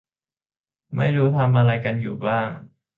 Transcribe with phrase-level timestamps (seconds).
[0.95, 2.49] ไม่รู้ทำอะไรกันอยู่บ้าง